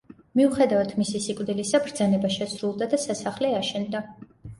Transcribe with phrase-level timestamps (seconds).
[0.39, 4.03] მიუხედავად მისი სიკვდილისა, ბრძანება შესრულდა და სასახლე აშენდა.